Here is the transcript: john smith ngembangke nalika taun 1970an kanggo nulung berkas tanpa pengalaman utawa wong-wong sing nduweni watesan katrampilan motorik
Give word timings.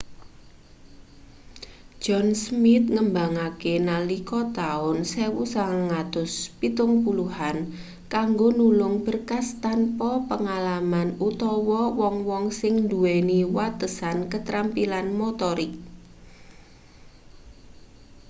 john 2.03 2.27
smith 2.43 2.85
ngembangke 2.95 3.73
nalika 3.89 4.41
taun 4.59 4.97
1970an 5.13 7.57
kanggo 8.13 8.47
nulung 8.59 8.95
berkas 9.05 9.47
tanpa 9.65 10.11
pengalaman 10.29 11.09
utawa 11.29 11.81
wong-wong 11.99 12.45
sing 12.59 12.73
nduweni 12.85 13.39
watesan 13.55 14.17
katrampilan 14.31 15.07
motorik 15.19 15.71